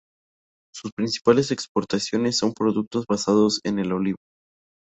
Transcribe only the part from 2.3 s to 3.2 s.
son productos